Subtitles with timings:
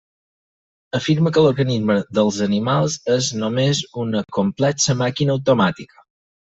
[0.99, 6.09] Afirma que l'organisme dels animals és només una complexa màquina automàtica.